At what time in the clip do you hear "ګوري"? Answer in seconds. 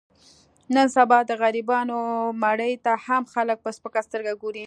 4.41-4.59